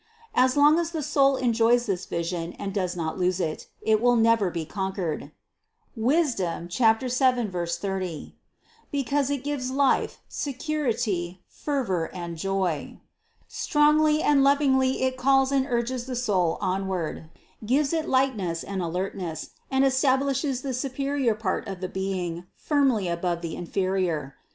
[0.33, 4.15] As long as the soul enjoys this vision and does not lose it, it will
[4.15, 5.31] never be conquered
[5.95, 6.37] (Wis.
[6.37, 8.35] 7, 30),
[8.91, 13.01] because it gives life, security, fervor and 38 CITY OF GOD joy.
[13.47, 17.29] Strongly and lovingly it calls and urges the soul onward,
[17.63, 23.41] gives it lightness and alertness, and establishes the superior part of the being firmly above
[23.41, 24.33] the inferior.